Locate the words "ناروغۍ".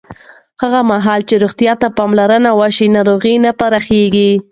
2.95-3.35